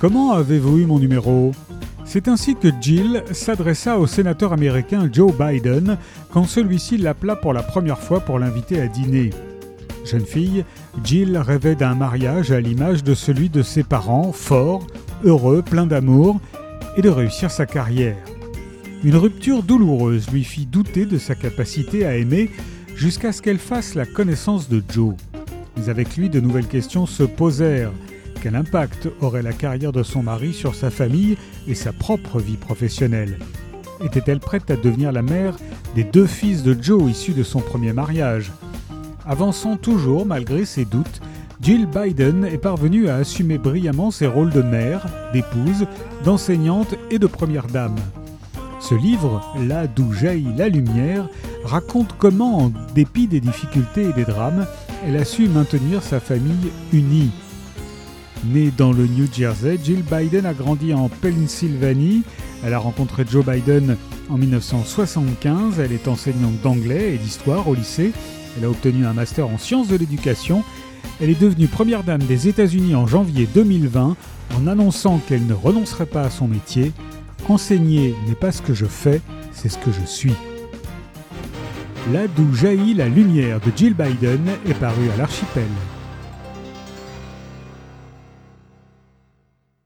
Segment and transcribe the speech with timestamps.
[0.00, 1.50] Comment avez-vous eu mon numéro?
[2.04, 5.98] C'est ainsi que Jill s'adressa au sénateur américain Joe Biden
[6.30, 9.30] quand celui-ci l'appela pour la première fois pour l'inviter à dîner.
[10.04, 10.64] Jeune fille,
[11.02, 14.86] Jill rêvait d'un mariage à l'image de celui de ses parents, fort,
[15.24, 16.40] heureux, plein d'amour,
[16.96, 18.16] et de réussir sa carrière.
[19.02, 22.50] Une rupture douloureuse lui fit douter de sa capacité à aimer
[22.94, 25.14] jusqu'à ce qu'elle fasse la connaissance de Joe.
[25.76, 27.92] Mais avec lui, de nouvelles questions se posèrent.
[28.40, 32.56] Quel impact aurait la carrière de son mari sur sa famille et sa propre vie
[32.56, 33.38] professionnelle?
[34.04, 35.56] Était-elle prête à devenir la mère
[35.96, 38.52] des deux fils de Joe issus de son premier mariage?
[39.26, 41.20] Avançant toujours malgré ses doutes,
[41.60, 45.86] Jill Biden est parvenue à assumer brillamment ses rôles de mère, d'épouse,
[46.24, 47.96] d'enseignante et de première dame.
[48.78, 51.28] Ce livre, Là d'où jaillit la lumière,
[51.64, 54.64] raconte comment, en dépit des difficultés et des drames,
[55.04, 57.32] elle a su maintenir sa famille unie.
[58.44, 62.22] Née dans le New Jersey, Jill Biden a grandi en Pennsylvanie.
[62.64, 63.96] Elle a rencontré Joe Biden
[64.28, 65.80] en 1975.
[65.80, 68.12] Elle est enseignante d'anglais et d'histoire au lycée.
[68.56, 70.62] Elle a obtenu un master en sciences de l'éducation.
[71.20, 74.16] Elle est devenue première dame des États-Unis en janvier 2020
[74.56, 76.92] en annonçant qu'elle ne renoncerait pas à son métier.
[77.48, 79.20] Enseigner n'est pas ce que je fais,
[79.52, 80.34] c'est ce que je suis.
[82.12, 85.68] Là d'où jaillit la lumière de Jill Biden est paru à l'archipel.